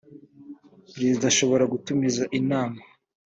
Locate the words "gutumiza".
1.73-2.23